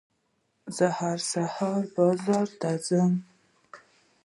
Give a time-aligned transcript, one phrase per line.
[0.75, 3.13] زه هر سهار بازار ته ځم.